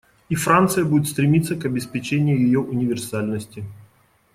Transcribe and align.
И 0.29 0.33
Франция 0.35 0.83
будет 0.83 1.07
стремиться 1.07 1.55
к 1.55 1.63
обеспечению 1.65 2.39
ее 2.41 2.59
универсальности. 2.59 3.63